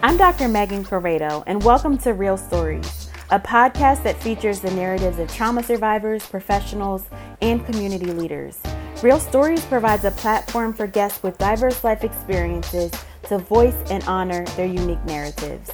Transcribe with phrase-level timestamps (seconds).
[0.00, 0.46] I'm Dr.
[0.46, 5.60] Megan Corrado, and welcome to Real Storiez, a podcast that features the narratives of trauma
[5.60, 7.04] survivors, professionals,
[7.42, 8.60] and community leaders.
[9.02, 12.92] Real Storiez provides a platform for guests with diverse life experiences
[13.24, 15.72] to voice and honor their unique narratives.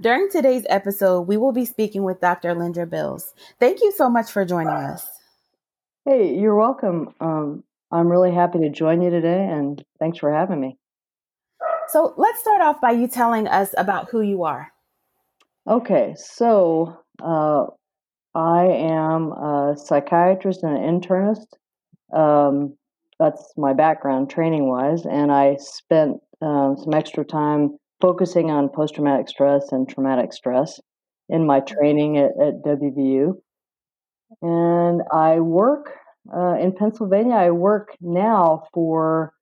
[0.00, 2.52] During today's episode, we will be speaking with Dr.
[2.56, 3.32] Lyndra Bills.
[3.60, 5.06] Thank you so much for joining us.
[6.04, 7.14] Hey, you're welcome.
[7.20, 7.62] Um,
[7.92, 10.78] I'm really happy to join you today, and thanks for having me.
[11.94, 14.66] So, let's start off by you telling us about who you are.
[15.70, 17.66] Okay, so uh,
[18.34, 21.46] I am a psychiatrist and an internist.
[22.12, 22.76] Um,
[23.20, 28.96] that's my background training wise, and I spent um, some extra time focusing on post
[28.96, 30.80] traumatic stress and traumatic stress
[31.28, 33.34] in my training at, at WVU.
[34.42, 35.92] And I work
[36.36, 37.36] uh, in Pennsylvania.
[37.36, 39.32] I work now for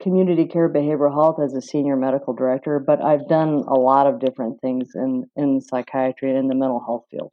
[0.00, 4.20] community care behavioral health as a senior medical director, but I've done a lot of
[4.20, 7.32] different things in, in psychiatry and in the mental health field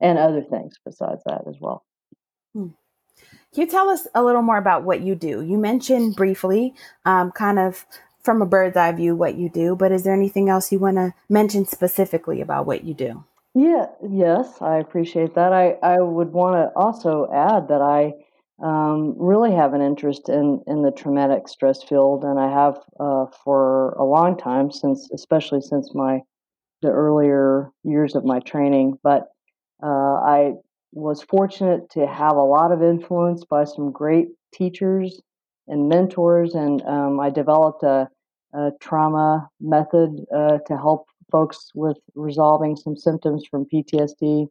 [0.00, 1.84] and other things besides that as well.
[2.54, 2.68] Hmm.
[3.54, 5.42] Can you tell us a little more about what you do?
[5.42, 7.86] You mentioned briefly, um, kind of
[8.22, 10.96] from a bird's eye view, what you do, but is there anything else you want
[10.96, 13.24] to mention specifically about what you do?
[13.54, 15.52] Yeah, yes, I appreciate that.
[15.52, 18.12] I, I would want to also add that I
[18.60, 23.26] um, really have an interest in, in the traumatic stress field, and I have uh,
[23.44, 26.20] for a long time, since especially since my
[26.82, 28.98] the earlier years of my training.
[29.02, 29.28] But
[29.82, 30.54] uh, I
[30.92, 35.20] was fortunate to have a lot of influence by some great teachers
[35.68, 38.08] and mentors, and um, I developed a,
[38.54, 44.48] a trauma method uh, to help folks with resolving some symptoms from PTSD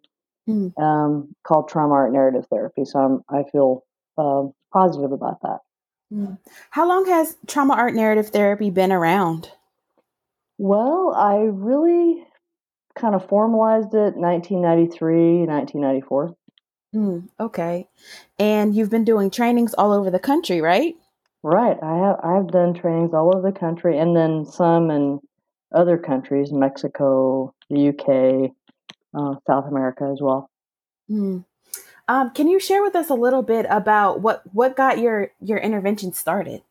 [0.48, 0.80] mm.
[0.80, 2.86] um, called trauma art narrative therapy.
[2.86, 3.84] So I'm, I feel
[4.18, 5.60] uh, positive about that.
[6.12, 6.38] Mm.
[6.72, 9.52] How long has trauma art narrative therapy been around?
[10.58, 12.26] Well, I really
[12.96, 16.36] kind of formalized it 1993, 1994.
[16.96, 17.88] Mm, okay.
[18.40, 20.96] And you've been doing trainings all over the country, right?
[21.44, 21.78] Right.
[21.82, 25.20] I have I've done trainings all over the country and then some in
[25.74, 28.52] other countries, Mexico, the UK,
[29.14, 30.50] uh, South America as well.
[31.10, 31.46] Mm.
[32.08, 35.58] Um, can you share with us a little bit about what what got your your
[35.58, 36.62] intervention started?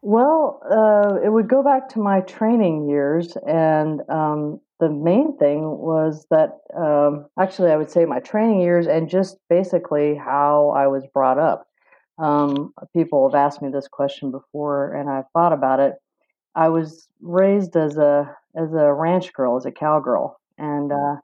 [0.00, 5.62] Well, uh, it would go back to my training years, and um, the main thing
[5.78, 10.86] was that um, actually, I would say my training years and just basically how I
[10.88, 11.66] was brought up.
[12.18, 15.94] Um, people have asked me this question before, and I've thought about it.
[16.54, 21.16] I was raised as a as a ranch girl, as a cowgirl, and uh,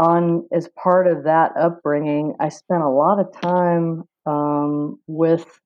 [0.00, 5.60] on as part of that upbringing, I spent a lot of time um, with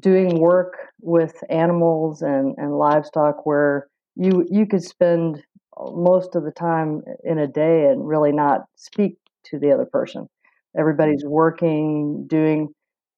[0.00, 5.42] doing work with animals and, and livestock where you you could spend
[5.92, 10.28] most of the time in a day and really not speak to the other person.
[10.76, 12.68] Everybody's working, doing,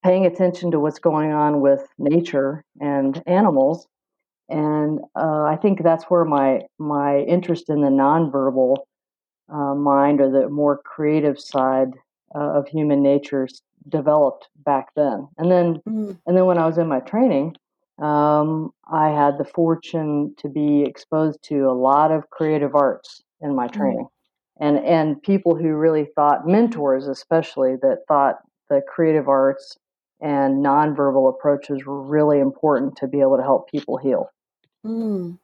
[0.05, 3.87] paying attention to what's going on with nature and animals,
[4.49, 8.77] and uh, I think that's where my my interest in the nonverbal
[9.53, 11.93] uh, mind or the more creative side
[12.35, 13.49] uh, of human nature
[13.89, 15.29] developed back then.
[15.39, 16.13] And then mm-hmm.
[16.27, 17.57] and then when I was in my training,
[17.99, 23.55] um, I had the fortune to be exposed to a lot of creative arts in
[23.55, 23.73] my mm.
[23.73, 24.07] training.
[24.07, 24.67] Mm-hmm.
[24.67, 28.37] And and people who really thought mentors especially that thought
[28.69, 29.77] the creative arts
[30.21, 34.31] and nonverbal approaches were really important to be able to help people heal.
[34.87, 35.39] Mm.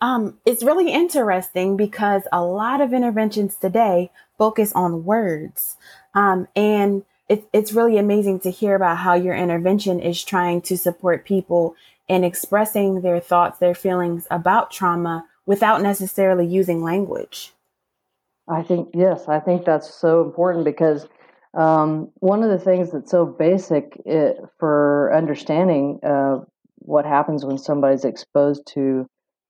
[0.00, 5.76] Um, it's really interesting because a lot of interventions today focus on words.
[6.14, 10.78] Um, and it, it's really amazing to hear about how your intervention is trying to
[10.78, 11.74] support people
[12.06, 17.52] in expressing their thoughts, their feelings about trauma without necessarily using language.
[18.48, 21.06] I think, yes, I think that's so important because
[21.54, 26.38] um, one of the things that's so basic it, eh, for understanding uh,
[26.76, 29.06] what happens when somebody's exposed to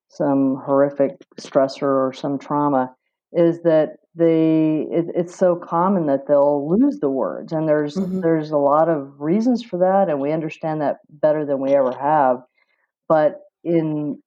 [0.09, 2.93] some horrific stressor or some trauma
[3.31, 8.21] is that they it, it's so common that they'll lose the words and there's mm-hmm.
[8.21, 11.95] there's a lot of reasons for that and we understand that better than we ever
[11.95, 12.37] have
[13.07, 14.19] but in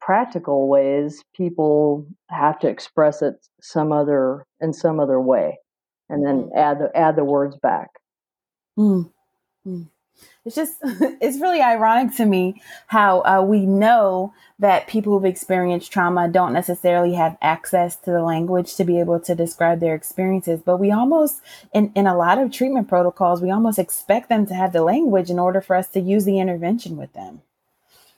[0.00, 5.58] practical ways people have to express it some other in some other way
[6.08, 6.58] and then mm-hmm.
[6.58, 7.90] add the add the words back
[8.78, 9.82] mm-hmm
[10.44, 15.92] it's just it's really ironic to me how uh, we know that people who've experienced
[15.92, 20.60] trauma don't necessarily have access to the language to be able to describe their experiences
[20.64, 21.40] but we almost
[21.74, 25.30] in, in a lot of treatment protocols we almost expect them to have the language
[25.30, 27.42] in order for us to use the intervention with them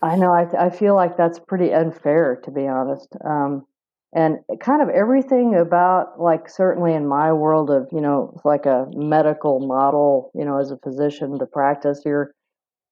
[0.00, 0.32] I know.
[0.32, 3.08] I, I feel like that's pretty unfair, to be honest.
[3.24, 3.66] Um,
[4.14, 8.86] and kind of everything about, like, certainly in my world of, you know, like a
[8.94, 12.32] medical model, you know, as a physician to practice, you're,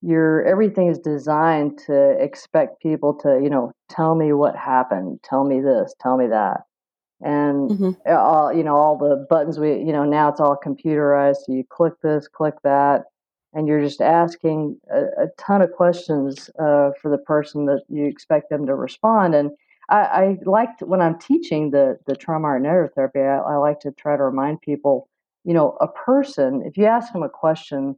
[0.03, 5.45] you're, everything is designed to expect people to, you know, tell me what happened, tell
[5.45, 6.65] me this, tell me that.
[7.23, 8.13] And mm-hmm.
[8.13, 11.37] all, you know, all the buttons we, you know, now it's all computerized.
[11.47, 13.05] So you click this, click that
[13.55, 18.05] and you're just asking a, a ton of questions uh, for the person that you
[18.05, 19.35] expect them to respond.
[19.35, 19.51] And
[19.89, 23.81] I, I like when I'm teaching the the trauma art narrative therapy, I, I like
[23.81, 25.09] to try to remind people,
[25.45, 27.97] you know, a person, if you ask them a question,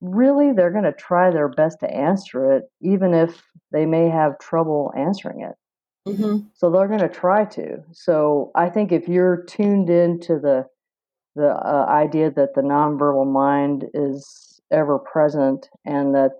[0.00, 4.38] really they're going to try their best to answer it, even if they may have
[4.38, 5.54] trouble answering it.
[6.08, 6.46] Mm-hmm.
[6.54, 7.78] So they're going to try to.
[7.92, 10.66] So I think if you're tuned into the
[11.34, 16.32] the uh, idea that the nonverbal mind is ever present and that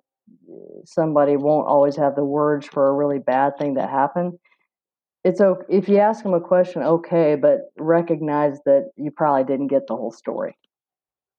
[0.85, 4.39] somebody won't always have the words for a really bad thing that happened
[5.25, 9.69] it's okay if you ask them a question okay but recognize that you probably didn't
[9.69, 10.57] get the whole story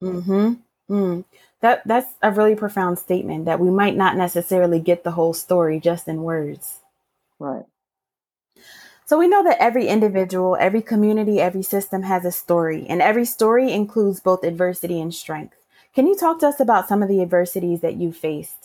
[0.02, 0.54] hmm
[0.90, 1.24] mm.
[1.62, 5.80] that that's a really profound statement that we might not necessarily get the whole story
[5.80, 6.80] just in words
[7.40, 7.66] right
[9.06, 13.26] so we know that every individual every community every system has a story and every
[13.26, 15.56] story includes both adversity and strength
[15.94, 18.63] can you talk to us about some of the adversities that you faced?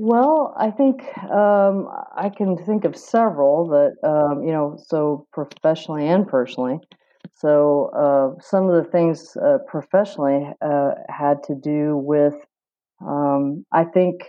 [0.00, 6.06] Well, I think um, I can think of several that, um, you know, so professionally
[6.06, 6.78] and personally.
[7.34, 12.34] So, uh, some of the things uh, professionally uh, had to do with,
[13.04, 14.22] um, I think,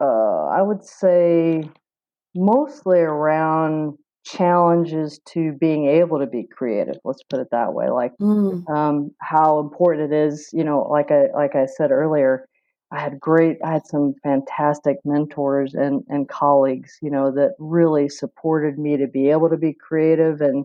[0.00, 1.64] uh, I would say
[2.34, 8.12] mostly around challenges to being able to be creative let's put it that way like
[8.20, 8.68] mm.
[8.70, 12.46] um, how important it is you know like i like i said earlier
[12.92, 18.08] i had great i had some fantastic mentors and and colleagues you know that really
[18.08, 20.64] supported me to be able to be creative and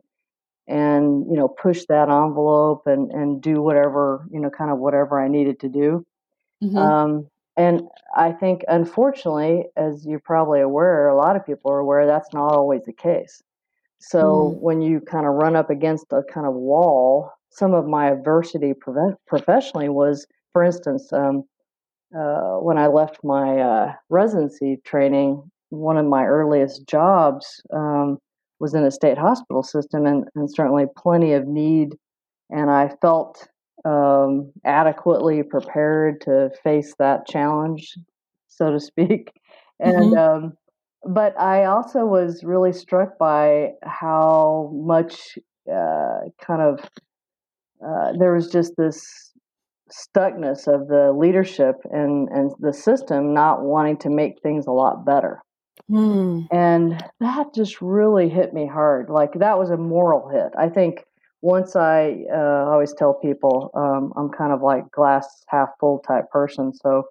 [0.68, 5.19] and you know push that envelope and and do whatever you know kind of whatever
[5.19, 6.06] i needed to do
[6.63, 6.77] mm-hmm.
[6.77, 7.27] um,
[7.57, 12.31] and I think, unfortunately, as you're probably aware, a lot of people are aware that's
[12.31, 13.41] not always the case.
[13.97, 14.62] So mm.
[14.62, 18.75] when you kind of run up against a kind of wall, some of my adversity
[19.25, 21.45] professionally was, for instance, um,
[22.15, 28.18] uh, when I left my uh, residency training, one of my earliest jobs um,
[28.59, 31.95] was in a state hospital system, and, and, certainly plenty of need.
[32.50, 33.48] And I felt
[33.86, 37.98] um, adequately prepared to face that challenge,
[38.48, 39.31] so to speak.
[39.80, 40.45] And mm-hmm.
[40.45, 40.57] um,
[41.07, 45.38] but I also was really struck by how much
[45.71, 46.80] uh, kind of
[47.86, 49.31] uh, there was just this
[49.92, 55.06] stuckness of the leadership and and the system not wanting to make things a lot
[55.06, 55.42] better.
[55.89, 56.48] Mm.
[56.51, 59.10] And that just really hit me hard.
[59.10, 60.51] Like that was a moral hit.
[60.57, 61.04] I think
[61.42, 66.30] once I uh, always tell people um, I'm kind of like glass half full type
[66.31, 66.74] person.
[66.74, 67.04] So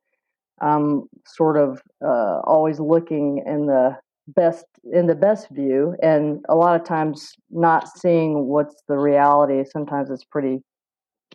[0.61, 3.97] I'm sort of uh, always looking in the
[4.29, 9.65] best in the best view, and a lot of times not seeing what's the reality.
[9.71, 10.61] Sometimes it's pretty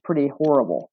[0.03, 0.90] pretty horrible.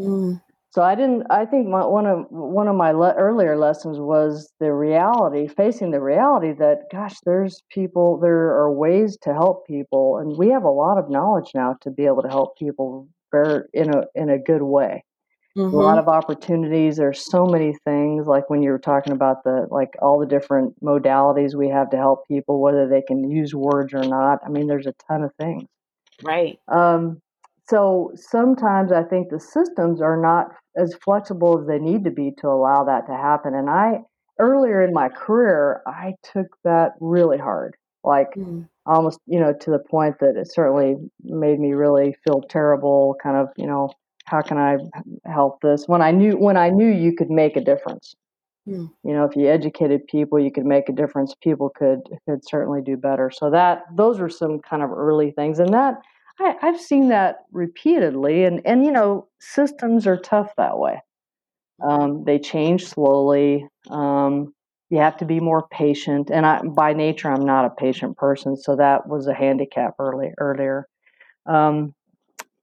[0.00, 0.40] Mm.
[0.70, 1.26] So I didn't.
[1.30, 5.90] I think my, one of one of my le- earlier lessons was the reality, facing
[5.90, 10.64] the reality that gosh, there's people, there are ways to help people, and we have
[10.64, 14.28] a lot of knowledge now to be able to help people very in a in
[14.28, 15.02] a good way.
[15.56, 15.74] Mm-hmm.
[15.74, 16.98] A lot of opportunities.
[16.98, 18.26] There's so many things.
[18.26, 21.96] Like when you were talking about the like all the different modalities we have to
[21.96, 24.40] help people, whether they can use words or not.
[24.44, 25.64] I mean, there's a ton of things.
[26.22, 26.58] Right.
[26.68, 27.22] Um,
[27.68, 32.32] so sometimes I think the systems are not as flexible as they need to be
[32.38, 33.54] to allow that to happen.
[33.54, 34.00] And I
[34.38, 37.76] earlier in my career, I took that really hard.
[38.04, 38.68] Like mm.
[38.84, 43.36] almost, you know, to the point that it certainly made me really feel terrible, kind
[43.36, 43.90] of, you know,
[44.26, 44.78] how can I
[45.24, 45.88] help this?
[45.88, 48.14] When I knew when I knew you could make a difference.
[48.64, 48.86] Hmm.
[49.04, 51.34] You know, if you educated people, you could make a difference.
[51.40, 53.30] People could could certainly do better.
[53.30, 56.00] So that those were some kind of early things, and that
[56.40, 58.44] I, I've seen that repeatedly.
[58.44, 61.00] And and you know, systems are tough that way.
[61.86, 63.66] Um, they change slowly.
[63.90, 64.54] Um,
[64.90, 66.30] you have to be more patient.
[66.30, 70.30] And I, by nature, I'm not a patient person, so that was a handicap early
[70.38, 70.86] earlier.
[71.46, 71.94] Um,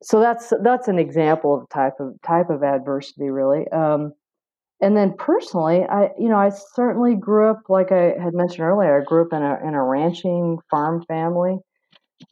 [0.02, 3.68] so that's that's an example of type of type of adversity, really.
[3.70, 4.14] Um,
[4.82, 9.02] and then personally, I you know I certainly grew up like I had mentioned earlier.
[9.02, 11.58] I grew up in a in a ranching farm family,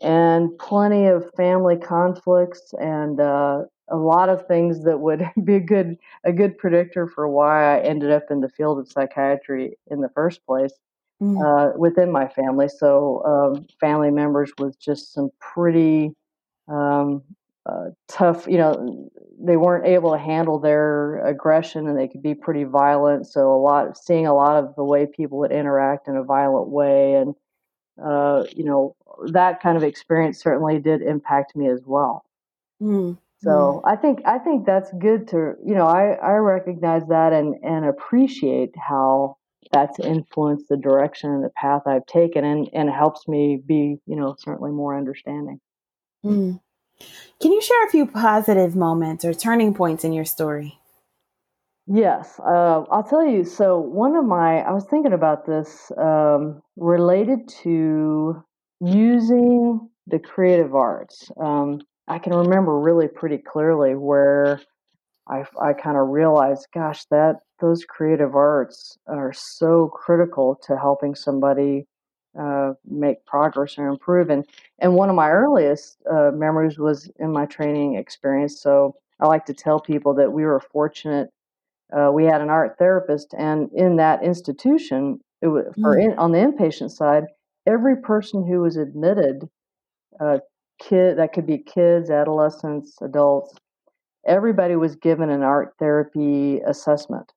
[0.02, 5.60] and plenty of family conflicts and uh, a lot of things that would be a
[5.60, 10.02] good a good predictor for why I ended up in the field of psychiatry in
[10.02, 10.74] the first place
[11.22, 11.38] mm.
[11.42, 12.68] uh, within my family.
[12.68, 16.14] So um, family members with just some pretty
[16.68, 17.22] um,
[17.66, 22.34] uh, tough, you know, they weren't able to handle their aggression and they could be
[22.34, 23.28] pretty violent.
[23.28, 26.24] So a lot of seeing a lot of the way people would interact in a
[26.24, 27.36] violent way and
[28.04, 28.96] uh, you know
[29.28, 32.26] that kind of experience certainly did impact me as well.
[32.82, 33.18] Mm.
[33.44, 37.56] So I think I think that's good to you know I I recognize that and
[37.64, 39.38] and appreciate how
[39.72, 44.16] that's influenced the direction and the path I've taken and and helps me be you
[44.16, 45.60] know certainly more understanding.
[46.24, 46.60] Mm.
[47.42, 50.78] Can you share a few positive moments or turning points in your story?
[51.88, 53.44] Yes, uh, I'll tell you.
[53.44, 58.44] So, one of my, I was thinking about this um, related to
[58.82, 61.32] using the creative arts.
[61.40, 64.60] Um, I can remember really pretty clearly where
[65.30, 71.16] I, I kind of realized, gosh, that those creative arts are so critical to helping
[71.16, 71.86] somebody
[72.38, 74.30] uh, make progress or improve.
[74.30, 74.46] And,
[74.80, 78.62] and one of my earliest uh, memories was in my training experience.
[78.62, 81.30] So I like to tell people that we were fortunate.
[81.96, 86.06] Uh, we had an art therapist, and in that institution, it was, for mm.
[86.06, 87.26] in, on the inpatient side,
[87.68, 89.50] every person who was admitted,
[90.20, 90.40] uh,
[90.80, 93.56] kid that could be kids, adolescents, adults,
[94.28, 97.32] everybody was given an art therapy assessment.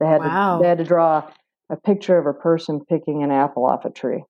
[0.00, 0.56] They had wow.
[0.56, 1.28] to they had to draw
[1.70, 4.24] a picture of a person picking an apple off a tree.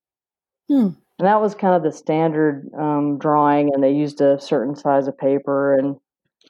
[0.68, 0.88] Hmm.
[1.18, 5.08] And that was kind of the standard um, drawing, and they used a certain size
[5.08, 5.74] of paper.
[5.74, 5.96] And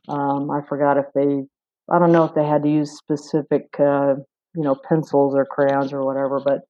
[0.08, 1.44] um, I forgot if they,
[1.90, 4.16] I don't know if they had to use specific, uh,
[4.54, 6.62] you know, pencils or crayons or whatever, but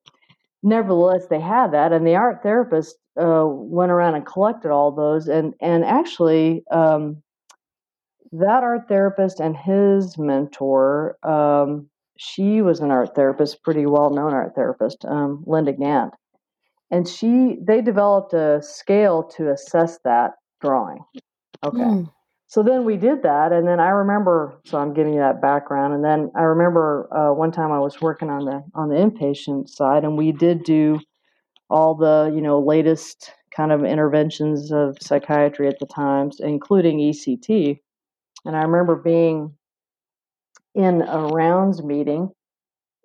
[0.62, 1.92] nevertheless, they had that.
[1.92, 5.28] And the art therapist uh, went around and collected all those.
[5.28, 7.22] And, and actually, um,
[8.32, 11.88] that art therapist and his mentor, um,
[12.18, 16.12] she was an art therapist, pretty well known art therapist, um, Linda Gantt
[16.90, 21.00] and she they developed a scale to assess that drawing
[21.64, 22.10] okay mm.
[22.48, 25.94] So then we did that and then i remember so i'm giving you that background
[25.94, 29.68] and then i remember uh, one time i was working on the on the inpatient
[29.68, 30.98] side and we did do
[31.70, 37.48] all the you know latest kind of interventions of psychiatry at the times including ect
[37.48, 39.52] and i remember being
[40.74, 42.30] in a rounds meeting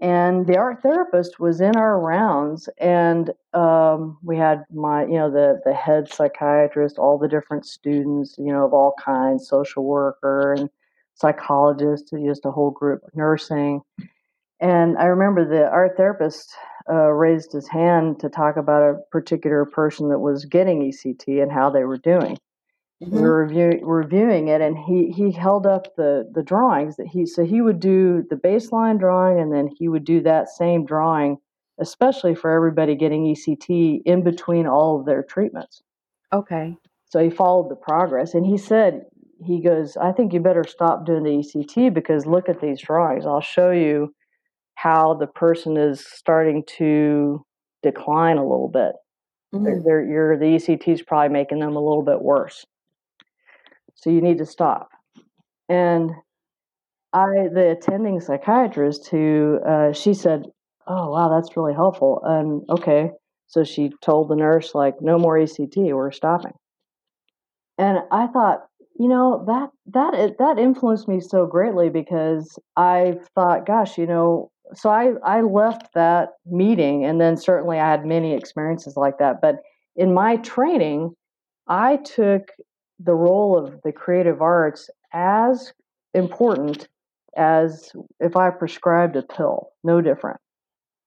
[0.03, 5.31] and the art therapist was in our rounds and um, we had my you know
[5.31, 10.53] the the head psychiatrist all the different students you know of all kinds social worker
[10.53, 10.69] and
[11.15, 13.81] psychologist just a whole group nursing.
[14.59, 16.53] And i remember the art therapist
[16.89, 21.51] uh, raised his hand to talk about a particular person that was getting ect and
[21.51, 22.37] how they were doing
[23.03, 23.15] mm-hmm.
[23.15, 27.25] we were review, reviewing it and he he held up the the drawings that he
[27.25, 31.37] so he would do the baseline drawing and then he would do that same drawing
[31.79, 35.81] especially for everybody getting ECT in between all of their treatments.
[36.31, 36.75] Okay.
[37.09, 39.05] So he followed the progress and he said
[39.43, 43.25] he goes, I think you better stop doing the ECT because look at these drawings.
[43.25, 44.13] I'll show you
[44.75, 47.45] how the person is starting to
[47.81, 48.93] decline a little bit.
[49.53, 49.63] Mm-hmm.
[49.63, 52.65] They're, they're, you're, the ECT is probably making them a little bit worse.
[53.95, 54.89] So you need to stop.
[55.69, 56.11] And
[57.13, 60.45] I, the attending psychiatrist, who uh, she said,
[60.87, 63.11] "Oh wow, that's really helpful." And okay,
[63.47, 65.93] so she told the nurse like, "No more ECT.
[65.93, 66.53] We're stopping."
[67.77, 68.65] And I thought,
[68.99, 74.51] you know, that that that influenced me so greatly because I thought, gosh, you know,
[74.73, 79.39] so I I left that meeting, and then certainly I had many experiences like that.
[79.41, 79.57] But
[79.95, 81.13] in my training,
[81.67, 82.49] I took
[83.03, 85.73] the role of the creative arts as
[86.13, 86.87] important
[87.35, 90.39] as if I prescribed a pill, no different.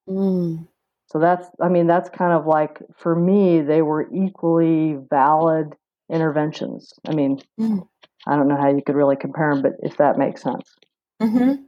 [0.09, 0.67] Mm.
[1.09, 5.75] So that's, I mean, that's kind of like, for me, they were equally valid
[6.11, 6.93] interventions.
[7.07, 7.87] I mean, mm.
[8.27, 10.75] I don't know how you could really compare them, but if that makes sense.
[11.23, 11.63] Mm-hmm.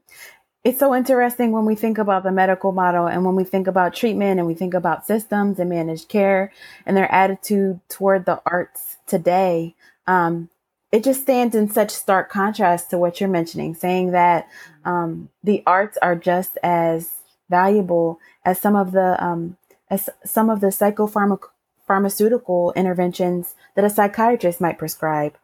[0.65, 3.95] It's so interesting when we think about the medical model and when we think about
[3.95, 6.53] treatment and we think about systems and managed care
[6.85, 9.77] and their attitude toward the arts today
[10.09, 10.51] um,
[10.91, 14.49] it just stands in such stark contrast to what you're mentioning, saying that
[14.85, 17.11] um, the arts are just as
[17.51, 19.59] valuable as some of the um,
[19.91, 25.37] as some of the psychopharmaceutical interventions that a psychiatrist might prescribe.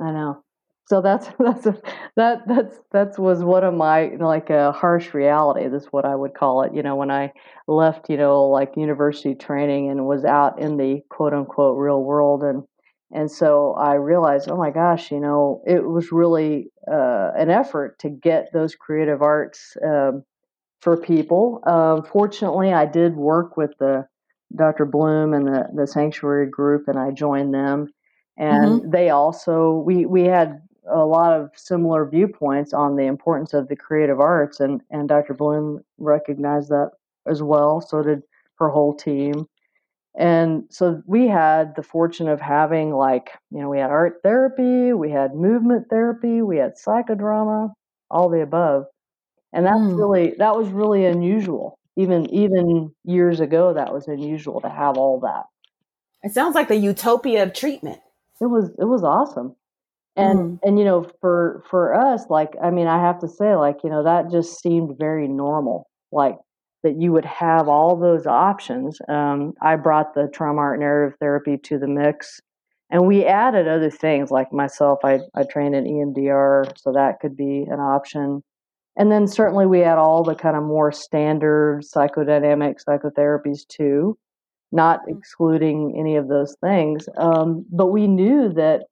[0.00, 0.42] I know.
[0.86, 1.78] so that's that's a,
[2.16, 5.68] that that's that's was one of my like a harsh reality.
[5.68, 6.74] That's what I would call it.
[6.74, 7.34] You know, when I
[7.66, 12.42] left, you know, like university training and was out in the quote unquote real world,
[12.42, 12.64] and
[13.14, 17.98] and so I realized, oh my gosh, you know, it was really uh, an effort
[18.00, 20.24] to get those creative arts um,
[20.80, 21.60] for people.
[21.66, 24.06] Um, fortunately, I did work with the
[24.54, 24.84] Dr.
[24.84, 27.88] Bloom and the the sanctuary group, and I joined them
[28.36, 28.90] and mm-hmm.
[28.90, 33.76] they also we we had a lot of similar viewpoints on the importance of the
[33.76, 35.34] creative arts, and and Dr.
[35.34, 36.90] Bloom recognized that
[37.26, 37.80] as well.
[37.80, 38.22] So did
[38.58, 39.46] her whole team.
[40.16, 44.92] And so we had the fortune of having like, you know, we had art therapy,
[44.92, 47.72] we had movement therapy, we had psychodrama,
[48.10, 48.84] all the above.
[49.52, 49.98] And that's mm.
[49.98, 51.78] really that was really unusual.
[51.96, 55.44] Even even years ago that was unusual to have all that.
[56.22, 58.00] It sounds like the utopia of treatment.
[58.40, 59.56] It was it was awesome
[60.16, 60.58] and mm.
[60.62, 63.90] and you know for for us like i mean i have to say like you
[63.90, 66.36] know that just seemed very normal like
[66.84, 71.56] that you would have all those options um, i brought the trauma art narrative therapy
[71.58, 72.40] to the mix
[72.90, 77.36] and we added other things like myself i, I trained in emdr so that could
[77.36, 78.42] be an option
[78.96, 84.16] and then certainly we had all the kind of more standard psychodynamic psychotherapies too
[84.70, 85.18] not mm.
[85.18, 88.82] excluding any of those things um, but we knew that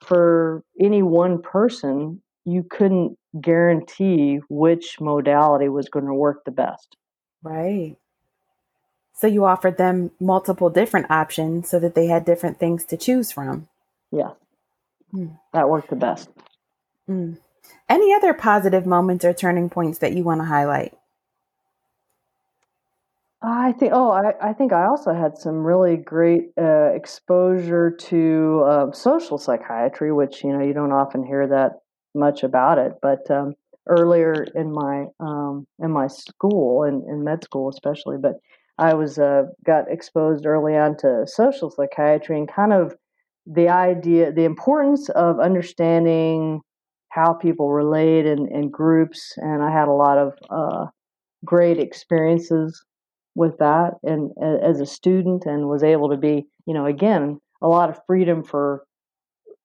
[0.00, 6.96] for any one person, you couldn't guarantee which modality was going to work the best.
[7.46, 7.96] Right.
[9.14, 13.30] So you offered them multiple different options so that they had different things to choose
[13.30, 13.68] from.
[14.10, 14.32] Yeah.
[15.12, 15.28] Hmm.
[15.52, 16.28] That worked the best.
[17.06, 17.34] Hmm.
[17.88, 20.92] Any other positive moments or turning points that you want to highlight?
[23.40, 23.92] I think.
[23.94, 29.38] Oh, I, I think I also had some really great uh, exposure to uh, social
[29.38, 31.80] psychiatry, which you know you don't often hear that
[32.12, 32.94] much about it.
[33.00, 33.54] But um,
[33.86, 38.34] earlier in my um, in my school, in, in med school especially, but
[38.78, 42.94] I was uh, got exposed early on to social psychiatry and kind of
[43.46, 46.60] the idea, the importance of understanding
[47.10, 49.32] how people relate in, in groups.
[49.36, 50.86] And I had a lot of uh,
[51.44, 52.84] great experiences
[53.36, 57.68] with that and as a student and was able to be you know again a
[57.68, 58.84] lot of freedom for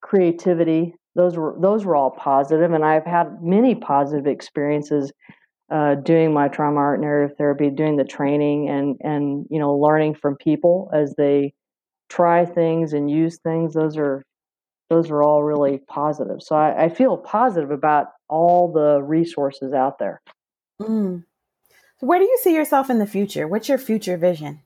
[0.02, 5.12] creativity those were those were all positive and i've had many positive experiences
[5.71, 10.13] uh, doing my trauma art narrative therapy doing the training and and you know learning
[10.13, 11.54] from people as they
[12.10, 14.24] try things and use things those are
[14.89, 19.97] those are all really positive so i, I feel positive about all the resources out
[20.00, 20.21] there
[20.82, 21.24] mm.
[22.02, 23.47] Where do you see yourself in the future?
[23.47, 24.62] What's your future vision?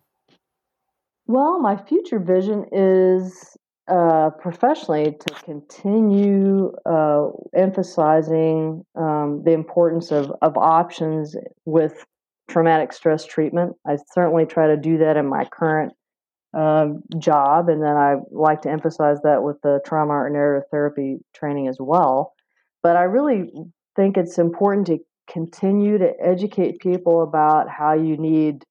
[1.28, 10.32] Well, my future vision is uh, professionally to continue uh, emphasizing um, the importance of,
[10.42, 12.04] of options with
[12.48, 13.76] traumatic stress treatment.
[13.88, 15.94] I certainly try to do that in my current
[16.54, 21.18] um, job, and then I like to emphasize that with the trauma art narrative therapy
[21.34, 22.34] training as well.
[22.82, 23.52] But I really
[23.96, 28.64] think it's important to continue to educate people about how you need,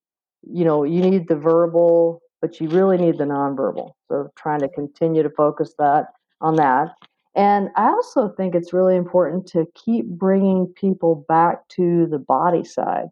[0.42, 3.92] you know, you need the verbal, but you really need the nonverbal.
[4.08, 6.08] So trying to continue to focus that
[6.42, 6.90] on that.
[7.34, 12.62] And I also think it's really important to keep bringing people back to the body
[12.62, 13.06] side.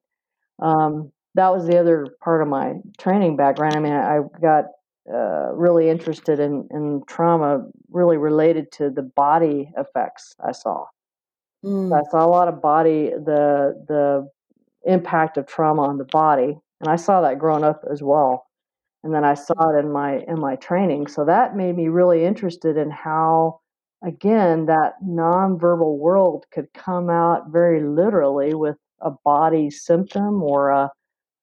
[0.61, 3.75] Um, that was the other part of my training background.
[3.75, 4.66] I mean, I got
[5.11, 10.85] uh, really interested in, in trauma, really related to the body effects I saw.
[11.64, 11.99] Mm.
[11.99, 14.29] I saw a lot of body the the
[14.85, 18.45] impact of trauma on the body, and I saw that growing up as well.
[19.05, 22.25] And then I saw it in my in my training, so that made me really
[22.25, 23.61] interested in how,
[24.05, 30.91] again, that nonverbal world could come out very literally with a body symptom or a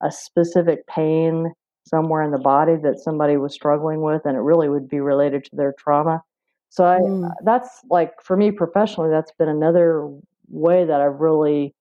[0.02, 1.54] a specific pain
[1.86, 5.44] somewhere in the body that somebody was struggling with, and it really would be related
[5.44, 6.24] to their trauma.
[6.70, 7.30] So I, mm.
[7.44, 10.08] that's like for me professionally, that's been another
[10.48, 11.74] way that I've really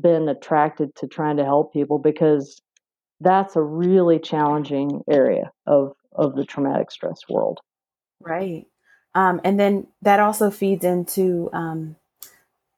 [0.00, 2.60] been attracted to trying to help people because
[3.22, 7.60] that's a really challenging area of of the traumatic stress world.
[8.20, 8.66] Right.
[9.14, 11.96] Um, and then that also feeds into um,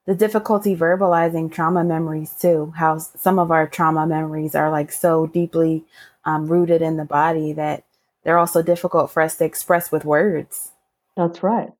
[0.06, 2.72] the difficulty verbalizing trauma memories too.
[2.76, 5.84] How some of our trauma memories are like so deeply
[6.24, 7.84] um, rooted in the body that
[8.22, 10.72] they're also difficult for us to express with words.
[11.16, 11.70] That's right.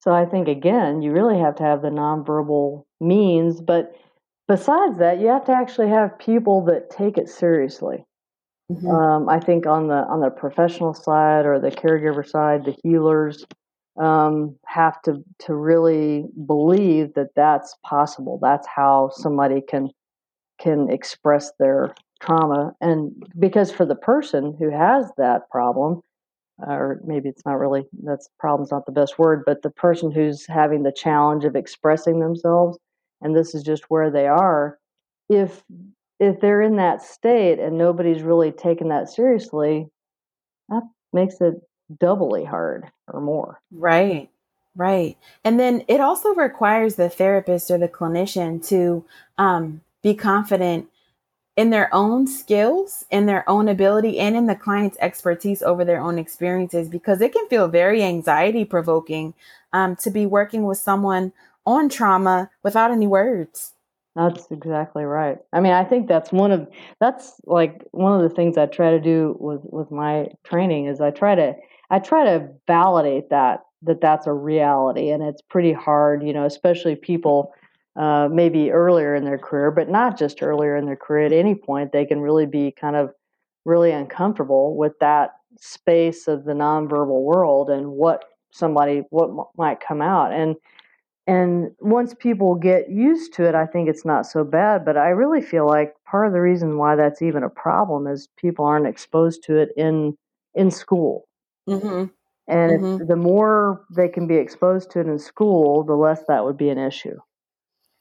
[0.00, 3.94] So I think again, you really have to have the nonverbal means, but
[4.50, 8.04] besides that, you have to actually have people that take it seriously.
[8.70, 8.88] Mm-hmm.
[8.88, 13.46] Um, I think on the on the professional side or the caregiver side, the healers,
[14.00, 18.38] um, have to to really believe that that's possible.
[18.42, 19.90] That's how somebody can
[20.58, 26.00] can express their trauma, and because for the person who has that problem,
[26.58, 30.44] or maybe it's not really that's problem's not the best word, but the person who's
[30.46, 32.78] having the challenge of expressing themselves,
[33.20, 34.78] and this is just where they are.
[35.28, 35.62] If
[36.18, 39.88] if they're in that state and nobody's really taking that seriously,
[40.68, 41.54] that makes it
[41.98, 43.60] doubly hard or more.
[43.72, 44.30] Right.
[44.76, 45.16] Right.
[45.44, 49.04] And then it also requires the therapist or the clinician to
[49.36, 50.88] um, be confident
[51.56, 56.00] in their own skills, in their own ability, and in the client's expertise over their
[56.00, 59.34] own experiences because it can feel very anxiety provoking
[59.72, 61.32] um, to be working with someone
[61.70, 63.74] on trauma without any words.
[64.16, 65.38] That's exactly right.
[65.52, 66.68] I mean, I think that's one of
[67.00, 71.00] that's like one of the things I try to do with with my training is
[71.00, 71.54] I try to
[71.90, 76.44] I try to validate that that that's a reality, and it's pretty hard, you know,
[76.44, 77.54] especially people
[77.96, 81.26] uh, maybe earlier in their career, but not just earlier in their career.
[81.26, 83.10] At any point, they can really be kind of
[83.64, 89.80] really uncomfortable with that space of the nonverbal world and what somebody what m- might
[89.80, 90.56] come out and
[91.26, 95.08] and once people get used to it i think it's not so bad but i
[95.08, 98.86] really feel like part of the reason why that's even a problem is people aren't
[98.86, 100.16] exposed to it in
[100.54, 101.26] in school
[101.68, 102.04] Mm-hmm.
[102.48, 103.06] and Mm-hmm.
[103.06, 106.70] the more they can be exposed to it in school the less that would be
[106.70, 107.18] an issue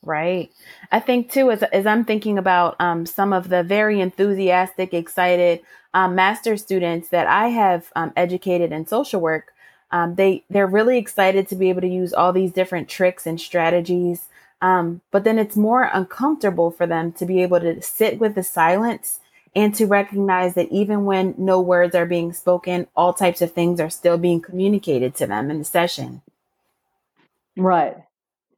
[0.01, 0.49] Right.
[0.91, 5.61] I think too, as, as I'm thinking about um, some of the very enthusiastic, excited
[5.93, 9.51] um, master students that I have um, educated in social work,
[9.91, 13.39] um, they they're really excited to be able to use all these different tricks and
[13.39, 14.27] strategies.
[14.61, 18.43] Um, but then it's more uncomfortable for them to be able to sit with the
[18.43, 19.19] silence
[19.55, 23.79] and to recognize that even when no words are being spoken, all types of things
[23.79, 26.21] are still being communicated to them in the session.
[27.57, 27.95] right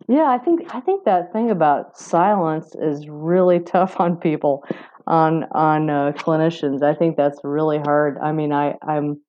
[0.08, 4.64] yeah i think i think that thing about silence is really tough on people
[5.08, 9.20] on on uh, clinicians i think that's really hard i mean i i'm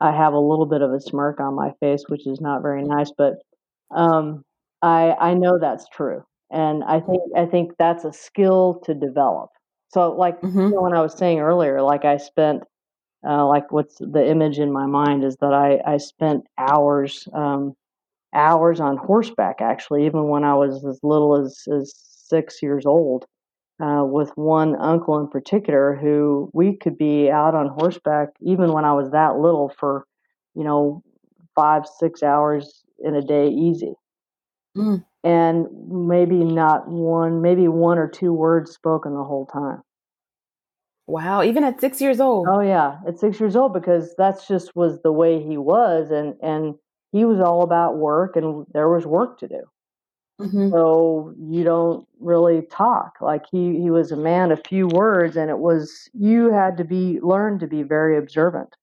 [0.00, 2.82] i have a little bit of a smirk on my face which is not very
[2.84, 3.34] nice but
[3.94, 4.42] um
[4.82, 6.22] i i know that's true.
[6.50, 9.50] And i think i think that's a skill to develop.
[9.88, 10.70] So like Mm-hmm.
[10.70, 12.62] you know, when i was saying earlier like i spent
[13.28, 17.74] uh, like what's the image in my mind is that i i spent hours um
[18.34, 23.26] hours on horseback actually even when i was as little as as six years old
[23.80, 28.84] uh, with one uncle in particular who we could be out on horseback even when
[28.84, 30.04] i was that little for
[30.54, 31.02] you know
[31.54, 33.94] five six hours in a day easy
[34.76, 35.04] Mm.
[35.24, 39.82] and maybe not one maybe one or two words spoken the whole time
[41.06, 41.42] Wow.
[41.42, 42.46] Even at six years old.
[42.50, 46.34] oh yeah at six years old because that's just was the way he was and
[46.42, 46.74] and
[47.12, 49.62] he was all about work and there was work to do
[50.40, 50.70] Mm-hmm.
[50.70, 53.14] so you don't really talk.
[53.20, 56.84] Like he he was a man of few words and it was you had to
[56.84, 58.76] be learn to be very observant.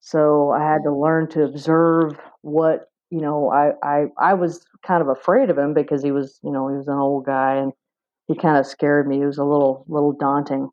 [0.00, 5.02] So i had to learn to observe what you know i i i was kind
[5.02, 7.72] of afraid of him because he was you know he was an old guy and
[8.28, 9.18] he kind of scared me.
[9.18, 10.70] He was a little little daunting.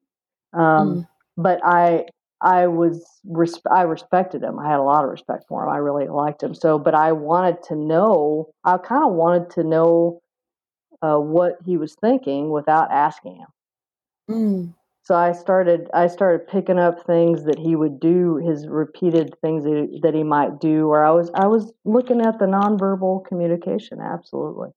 [0.53, 1.07] Um Mm.
[1.37, 2.05] but i
[2.41, 5.77] i was res- i respected him i had a lot of respect for him i
[5.77, 10.19] really liked him so but i wanted to know i kind of wanted to know
[11.01, 13.47] uh, what he was thinking without asking him
[14.29, 14.73] Mm.
[15.03, 19.63] so i started i started picking up things that he would do his repeated things
[19.63, 23.25] that he, that he might do or i was i was looking at the nonverbal
[23.25, 24.69] communication absolutely.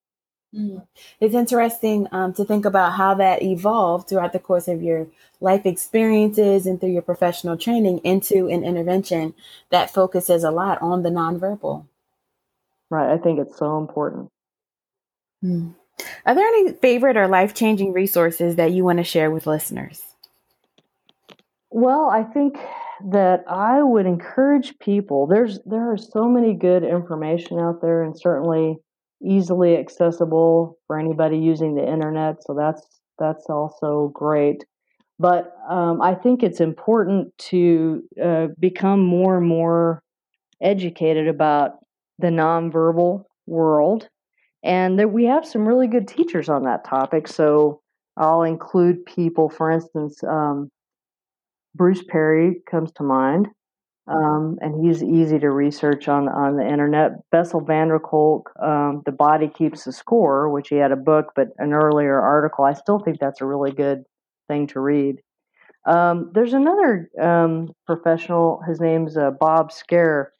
[1.20, 5.08] It's interesting um, to think about how that evolved throughout the course of your
[5.40, 9.34] life experiences and through your professional training into an intervention
[9.70, 11.86] that focuses a lot on the nonverbal.
[12.90, 14.30] right i think it's so important
[15.44, 15.74] Mm.
[16.26, 20.02] Are there any favorite or life changing resources that you want to share with listeners?
[21.70, 22.56] Well, I think
[23.06, 25.26] that I would encourage people.
[25.26, 28.78] There's there are so many good information out there, and certainly
[29.22, 32.42] easily accessible for anybody using the internet.
[32.44, 32.82] So that's
[33.18, 34.64] that's also great.
[35.18, 40.02] But um, I think it's important to uh, become more and more
[40.60, 41.72] educated about
[42.18, 44.08] the nonverbal world,
[44.64, 47.28] and there, we have some really good teachers on that topic.
[47.28, 47.80] So
[48.16, 50.22] I'll include people, for instance.
[50.24, 50.70] Um,
[51.74, 53.48] Bruce Perry comes to mind,
[54.06, 57.12] um, and he's easy to research on on the internet.
[57.30, 61.32] Bessel van der Kolk, um, "The Body Keeps the Score," which he had a book,
[61.36, 62.64] but an earlier article.
[62.64, 64.04] I still think that's a really good
[64.48, 65.22] thing to read.
[65.86, 68.60] Um, there's another um, professional.
[68.66, 70.32] His name's uh, Bob Scaer,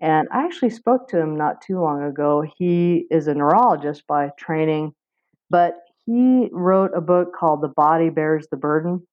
[0.00, 2.44] And I actually spoke to him not too long ago.
[2.58, 4.94] He is a neurologist by training,
[5.50, 5.74] but
[6.06, 9.06] he wrote a book called The Body Bears the Burden.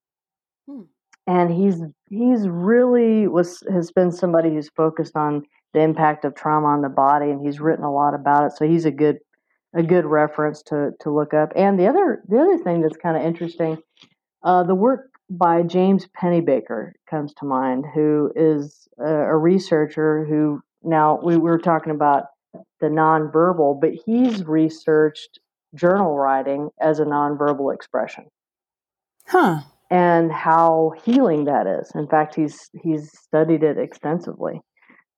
[0.69, 0.83] Hmm.
[1.25, 6.67] And he's he's really was has been somebody who's focused on the impact of trauma
[6.67, 8.57] on the body and he's written a lot about it.
[8.57, 9.19] So he's a good
[9.73, 11.51] a good reference to to look up.
[11.55, 13.77] And the other the other thing that's kind of interesting,
[14.43, 20.61] uh, the work by James Pennebaker comes to mind, who is a, a researcher who
[20.83, 22.25] now we were talking about
[22.79, 25.39] the nonverbal, but he's researched
[25.73, 28.25] journal writing as a nonverbal expression.
[29.27, 29.61] Huh.
[29.89, 31.91] And how healing that is.
[31.93, 34.61] In fact, he's he's studied it extensively.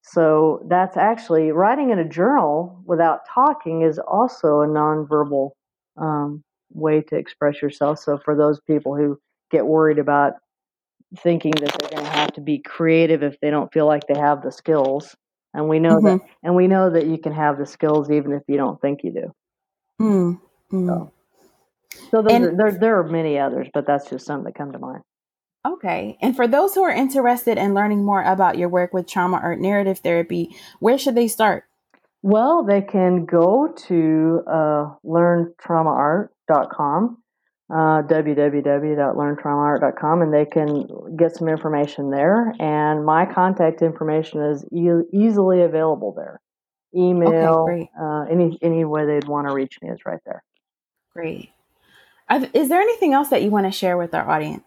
[0.02, 5.52] So that's actually writing in a journal without talking is also a nonverbal
[5.98, 8.00] um, way to express yourself.
[8.00, 9.18] So for those people who
[9.50, 10.34] get worried about
[11.20, 14.20] thinking that they're going to have to be creative if they don't feel like they
[14.20, 15.16] have the skills,
[15.54, 16.18] and we know mm-hmm.
[16.18, 19.04] that, and we know that you can have the skills even if you don't think
[19.04, 19.34] you do.
[20.02, 20.88] Mm-hmm.
[20.88, 21.12] So,
[22.12, 25.02] so and, there there are many others, but that's just some that come to mind.
[25.66, 26.18] Okay.
[26.22, 29.60] And for those who are interested in learning more about your work with trauma art
[29.60, 31.66] narrative therapy, where should they start?
[32.22, 37.18] Well, they can go to uh, learntraumaart.com,
[37.72, 42.54] uh, www.learntraumaart.com, and they can get some information there.
[42.60, 46.40] And my contact information is e- easily available there.
[46.96, 50.44] Email, okay, uh, any any way they'd want to reach me is right there.
[51.14, 51.50] Great.
[52.54, 54.64] Is there anything else that you want to share with our audience?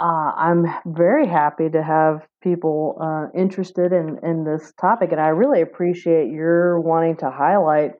[0.00, 5.28] uh, I'm very happy to have people uh, interested in, in this topic, and I
[5.28, 7.92] really appreciate your wanting to highlight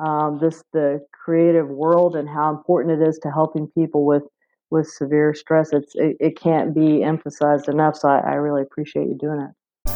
[0.00, 4.24] um, this the creative world and how important it is to helping people with
[4.70, 5.72] with severe stress.
[5.72, 7.94] It's it, it can't be emphasized enough.
[7.96, 9.90] So I, I really appreciate you doing it.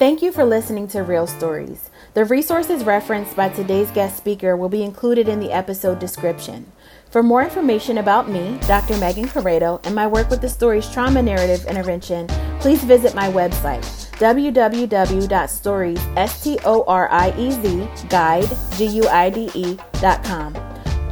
[0.00, 1.90] Thank you for listening to Real Storiez.
[2.14, 6.72] The resources referenced by today's guest speaker will be included in the episode description.
[7.10, 8.96] For more information about me, Dr.
[8.98, 12.28] Megan Corrado, and my work with the Stories Trauma Narrative Intervention,
[12.60, 13.82] please visit my website,
[14.18, 14.70] www.storiez,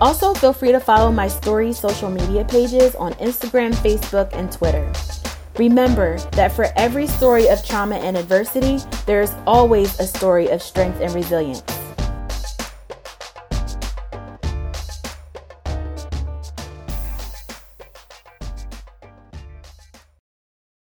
[0.01, 4.93] Also, feel free to follow my Stories social media pages on Instagram, Facebook, and Twitter.
[5.57, 10.63] Remember that for every story of trauma and adversity, there is always a story of
[10.63, 11.65] strength and resilience.